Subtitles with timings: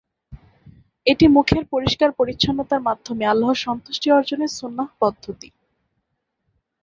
[1.07, 5.49] এটি মুখের পরিষ্কার-পরিচ্ছন্নতার মাধ্যমে আল্লাহর সন্তুষ্টি অর্জনের সুন্নাহ পদ্ধতি।